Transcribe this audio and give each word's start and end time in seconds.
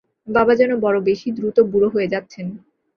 বাবা 0.27 0.53
যেন 0.55 0.71
বড় 0.79 0.97
বেশি 1.01 1.27
দ্রুত 1.31 1.57
বুড়ো 1.71 1.89
হয়ে 1.89 2.11
যাচ্ছেন। 2.13 2.47